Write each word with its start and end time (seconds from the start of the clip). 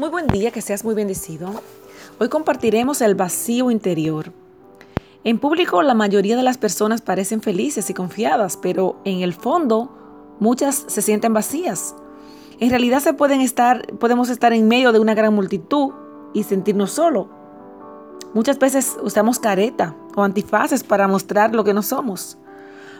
Muy 0.00 0.08
buen 0.08 0.28
día, 0.28 0.50
que 0.50 0.62
seas 0.62 0.82
muy 0.82 0.94
bendecido. 0.94 1.60
Hoy 2.18 2.30
compartiremos 2.30 3.02
el 3.02 3.14
vacío 3.14 3.70
interior. 3.70 4.32
En 5.24 5.38
público 5.38 5.82
la 5.82 5.92
mayoría 5.92 6.38
de 6.38 6.42
las 6.42 6.56
personas 6.56 7.02
parecen 7.02 7.42
felices 7.42 7.90
y 7.90 7.92
confiadas, 7.92 8.56
pero 8.56 8.96
en 9.04 9.20
el 9.20 9.34
fondo 9.34 9.90
muchas 10.40 10.84
se 10.86 11.02
sienten 11.02 11.34
vacías. 11.34 11.94
En 12.60 12.70
realidad 12.70 13.00
se 13.00 13.12
pueden 13.12 13.42
estar, 13.42 13.86
podemos 13.98 14.30
estar 14.30 14.54
en 14.54 14.68
medio 14.68 14.92
de 14.92 15.00
una 15.00 15.12
gran 15.12 15.34
multitud 15.34 15.92
y 16.32 16.44
sentirnos 16.44 16.92
solos. 16.92 17.26
Muchas 18.32 18.58
veces 18.58 18.96
usamos 19.02 19.38
careta 19.38 19.94
o 20.16 20.22
antifaces 20.22 20.82
para 20.82 21.08
mostrar 21.08 21.54
lo 21.54 21.62
que 21.62 21.74
no 21.74 21.82
somos. 21.82 22.38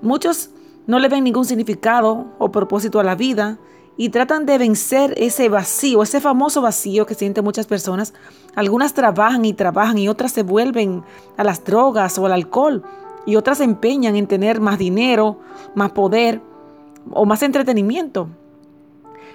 Muchos 0.00 0.48
no 0.86 0.98
le 0.98 1.10
ven 1.10 1.24
ningún 1.24 1.44
significado 1.44 2.32
o 2.38 2.50
propósito 2.50 3.00
a 3.00 3.04
la 3.04 3.16
vida 3.16 3.58
y 3.96 4.10
tratan 4.10 4.44
de 4.44 4.58
vencer 4.58 5.14
ese 5.16 5.48
vacío, 5.48 6.02
ese 6.02 6.20
famoso 6.20 6.60
vacío 6.60 7.06
que 7.06 7.14
sienten 7.14 7.44
muchas 7.44 7.66
personas. 7.66 8.12
Algunas 8.54 8.94
trabajan 8.94 9.44
y 9.44 9.54
trabajan 9.54 9.98
y 9.98 10.08
otras 10.08 10.32
se 10.32 10.42
vuelven 10.42 11.02
a 11.36 11.44
las 11.44 11.64
drogas 11.64 12.18
o 12.18 12.26
al 12.26 12.32
alcohol 12.32 12.82
y 13.24 13.36
otras 13.36 13.58
se 13.58 13.64
empeñan 13.64 14.16
en 14.16 14.26
tener 14.26 14.60
más 14.60 14.78
dinero, 14.78 15.40
más 15.74 15.92
poder 15.92 16.42
o 17.10 17.24
más 17.24 17.42
entretenimiento. 17.42 18.28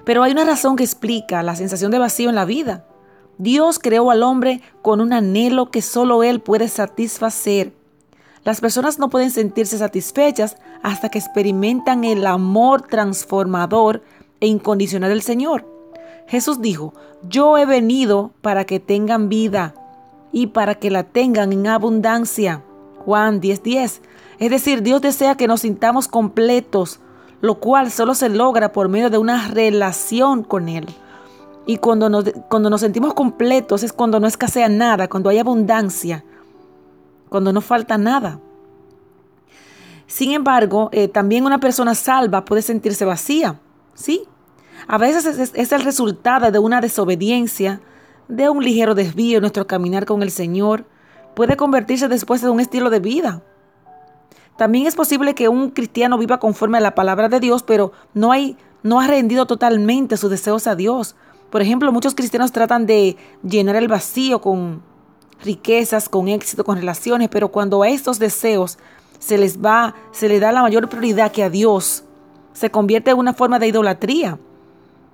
Pero 0.05 0.24
hay 0.24 0.32
una 0.32 0.46
razón 0.46 0.76
que 0.76 0.84
explica 0.84 1.44
la 1.44 1.55
sensación 1.55 1.91
de 1.91 2.00
vacío 2.00 2.30
en 2.30 2.36
la 2.36 2.46
vida. 2.46 2.86
Dios 3.38 3.80
creó 3.80 4.12
al 4.12 4.24
hombre 4.24 4.62
con 4.82 5.02
un 5.02 5.14
anhelo 5.14 5.72
que 5.72 5.82
solo 5.82 6.24
Él 6.24 6.41
puede 6.41 6.68
satisfacer. 6.68 7.74
Las 8.44 8.62
personas 8.62 8.98
no 8.98 9.10
pueden 9.10 9.30
sentirse 9.30 9.78
satisfechas 9.78 10.58
hasta 10.82 11.10
que 11.10 11.20
experimentan 11.20 12.04
el 12.04 12.26
amor 12.26 12.84
transformador 12.84 14.02
e 14.41 14.48
incondicional 14.48 15.09
del 15.09 15.22
Señor. 15.22 15.66
Jesús 16.27 16.62
dijo, 16.62 16.94
yo 17.27 17.58
he 17.58 17.66
venido 17.66 18.32
para 18.41 18.66
que 18.66 18.80
tengan 18.80 19.30
vida 19.30 19.73
y 20.32 20.48
para 20.48 20.76
que 20.76 20.91
la 20.91 21.04
tengan 21.04 21.54
en 21.54 21.68
abundancia. 21.68 22.63
Juan 23.05 23.40
10:10. 23.40 24.01
Es 24.40 24.49
decir, 24.49 24.82
Dios 24.82 25.01
desea 25.01 25.35
que 25.35 25.48
nos 25.48 25.62
sintamos 25.62 26.07
completos, 26.07 26.99
lo 27.41 27.55
cual 27.55 27.91
solo 27.91 28.16
se 28.16 28.29
logra 28.29 28.71
por 28.71 28.90
medio 28.90 29.10
de 29.10 29.18
una 29.18 29.48
relación 29.49 30.44
con 30.44 30.68
Él. 30.70 30.88
Y 31.66 31.77
cuando 31.77 32.10
nos, 32.10 32.26
cuando 32.49 32.70
nos 32.70 32.82
sentimos 32.82 33.13
completos 33.13 33.84
es 33.84 33.94
cuando 33.94 34.20
no 34.20 34.27
escasea 34.27 34.68
nada, 34.68 35.07
cuando 35.07 35.29
hay 35.29 35.38
abundancia, 35.38 36.23
cuando 37.29 37.54
no 37.54 37.62
falta 37.62 37.98
nada. 37.98 38.40
Sin 40.07 40.32
embargo, 40.32 40.90
eh, 40.91 41.07
también 41.07 41.46
una 41.46 41.60
persona 41.60 41.96
salva 41.96 42.44
puede 42.44 42.62
sentirse 42.62 43.05
vacía, 43.05 43.60
¿sí? 43.94 44.24
A 44.88 44.98
veces 44.98 45.54
es, 45.54 45.72
el 45.72 45.82
resultado 45.82 46.52
de 46.52 46.60
una 46.60 46.82
desobediencia, 46.82 47.82
de 48.28 48.50
un 48.50 48.64
ligero 48.64 48.96
desvío 48.96 49.38
en 49.38 49.42
nuestro 49.42 49.68
caminar 49.68 50.06
con 50.06 50.24
el 50.24 50.32
Señor. 50.32 50.86
Puede 51.36 51.58
convertirse 51.58 52.08
después 52.08 52.44
en 52.44 52.50
un 52.50 52.60
estilo 52.60 52.90
de 52.90 53.00
vida. 53.00 53.42
También 54.58 54.88
es 54.88 54.96
posible 54.96 55.34
que 55.34 55.50
un 55.50 55.72
cristiano 55.72 56.18
viva 56.18 56.40
conforme 56.40 56.78
a 56.78 56.82
la 56.82 56.96
palabra 56.96 57.30
de 57.30 57.40
Dios, 57.40 57.64
pero 57.64 57.92
no, 58.14 58.32
hay, 58.32 58.58
no 58.84 59.00
ha 59.00 59.08
rendido 59.08 59.46
totalmente 59.46 60.18
sus 60.18 60.30
deseos 60.30 60.68
a 60.68 60.76
Dios. 60.76 61.16
Por 61.50 61.62
ejemplo, 61.62 61.92
muchos 61.92 62.16
cristianos 62.16 62.52
tratan 62.52 62.86
de 62.86 63.18
llenar 63.44 63.76
el 63.76 63.88
vacío 63.88 64.42
con 64.42 64.84
riquezas, 65.44 66.09
con 66.09 66.28
éxito, 66.28 66.64
con 66.64 66.78
relaciones, 66.78 67.30
pero 67.30 67.50
cuando 67.50 67.81
a 67.81 67.90
estos 67.90 68.19
deseos 68.19 68.78
se 69.19 69.38
les 69.38 69.59
va, 69.59 69.96
se 70.12 70.30
le 70.30 70.40
da 70.40 70.52
la 70.52 70.62
mayor 70.62 70.88
prioridad 70.90 71.31
que 71.31 71.44
a 71.44 71.50
Dios, 71.50 72.03
se 72.53 72.69
convierte 72.69 73.12
en 73.12 73.18
una 73.18 73.34
forma 73.34 73.59
de 73.59 73.68
idolatría. 73.68 74.40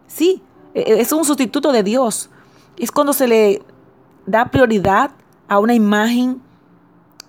Sí, 0.07 0.41
e, 0.73 0.81
e, 0.81 1.01
es 1.01 1.11
un 1.11 1.25
sustituto 1.25 1.71
de 1.71 1.83
Dios. 1.83 2.29
Es 2.77 2.91
cuando 2.91 3.13
se 3.13 3.27
le 3.27 3.63
da 4.25 4.51
prioridad 4.51 5.11
a 5.47 5.59
una 5.59 5.73
imagen, 5.73 6.41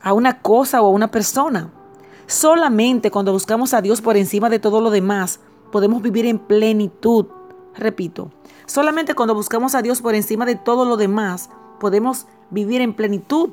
a 0.03 0.13
una 0.13 0.41
cosa 0.41 0.83
o 0.83 0.87
a 0.87 0.91
una 0.91 1.11
persona. 1.11 1.71
Solamente 2.27 3.11
cuando 3.11 3.33
buscamos 3.33 3.73
a 3.73 3.81
Dios 3.81 4.01
por 4.01 4.17
encima 4.17 4.51
de 4.51 4.59
todo 4.59 4.81
lo 4.81 4.91
demás, 4.91 5.41
podemos 5.73 6.03
vivir 6.03 6.27
en 6.27 6.39
plenitud. 6.39 7.27
Repito, 7.75 8.31
solamente 8.67 9.15
cuando 9.15 9.35
buscamos 9.35 9.75
a 9.75 9.83
Dios 9.83 10.03
por 10.03 10.15
encima 10.15 10.45
de 10.45 10.57
todo 10.57 10.85
lo 10.85 10.97
demás, 10.97 11.49
podemos 11.81 12.27
vivir 12.51 12.81
en 12.81 12.93
plenitud. 12.93 13.51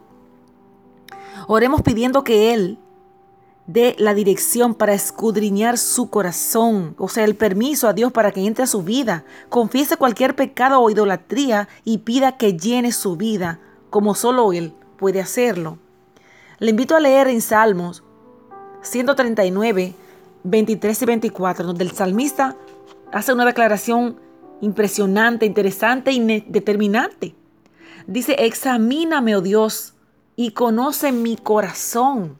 Oremos 1.47 1.83
pidiendo 1.83 2.23
que 2.23 2.53
Él 2.53 2.79
dé 3.67 3.95
la 3.97 4.13
dirección 4.13 4.75
para 4.75 4.93
escudriñar 4.93 5.77
su 5.77 6.09
corazón, 6.09 6.95
o 6.97 7.09
sea, 7.09 7.25
el 7.25 7.35
permiso 7.35 7.87
a 7.87 7.93
Dios 7.93 8.11
para 8.11 8.31
que 8.31 8.45
entre 8.45 8.63
a 8.63 8.67
su 8.67 8.83
vida, 8.83 9.25
confiese 9.49 9.97
cualquier 9.97 10.35
pecado 10.35 10.79
o 10.79 10.89
idolatría 10.89 11.67
y 11.83 11.99
pida 11.99 12.37
que 12.37 12.57
llene 12.57 12.91
su 12.91 13.15
vida, 13.15 13.59
como 13.89 14.13
solo 14.13 14.53
Él 14.53 14.73
puede 14.97 15.19
hacerlo. 15.19 15.79
Le 16.59 16.71
invito 16.71 16.95
a 16.95 16.99
leer 16.99 17.27
en 17.27 17.41
Salmos 17.41 18.03
139, 18.81 19.95
23 20.43 21.01
y 21.01 21.05
24, 21.05 21.65
donde 21.65 21.83
el 21.83 21.91
salmista 21.91 22.55
hace 23.11 23.33
una 23.33 23.45
declaración 23.45 24.19
impresionante, 24.61 25.45
interesante 25.45 26.11
y 26.11 26.41
determinante. 26.47 27.35
Dice, 28.07 28.35
examíname, 28.37 29.35
oh 29.35 29.41
Dios, 29.41 29.95
y 30.35 30.51
conoce 30.51 31.11
mi 31.11 31.35
corazón 31.35 32.37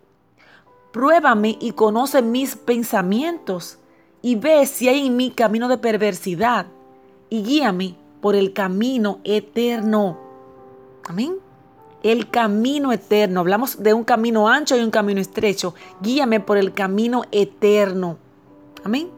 Pruébame 0.96 1.58
y 1.60 1.74
conoce 1.74 2.22
mis 2.22 2.56
pensamientos 2.56 3.80
y 4.22 4.36
ve 4.36 4.66
si 4.66 4.88
hay 4.88 5.08
en 5.08 5.18
mí 5.18 5.30
camino 5.30 5.68
de 5.68 5.78
perversidad 5.78 6.68
y 7.30 7.44
guíame 7.44 7.98
por 8.22 8.34
el 8.34 8.54
camino 8.54 9.20
eterno. 9.26 10.18
Amén. 11.06 11.36
El 12.02 12.30
camino 12.30 12.94
eterno. 12.94 13.42
Hablamos 13.42 13.84
de 13.84 13.94
un 13.94 14.06
camino 14.06 14.48
ancho 14.48 14.78
y 14.78 14.84
un 14.84 14.90
camino 14.90 15.20
estrecho. 15.20 15.76
Guíame 16.00 16.40
por 16.40 16.58
el 16.58 16.74
camino 16.74 17.24
eterno. 17.34 18.18
Amén. 18.86 19.10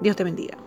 Dios 0.00 0.16
te 0.16 0.24
bendiga. 0.24 0.63